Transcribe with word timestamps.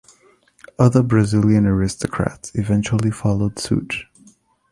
Other 0.79 1.03
Brazilian 1.03 1.67
aristocrats 1.67 2.51
eventually 2.55 3.11
followed 3.11 3.59
suit. 3.59 4.05